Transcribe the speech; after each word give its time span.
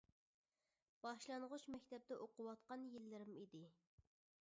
باشلانغۇچ 1.05 1.67
مەكتەپتە 1.75 2.19
ئوقۇۋاتقان 2.25 2.91
يىللىرىم 2.97 3.41
ئىدى. 3.45 3.67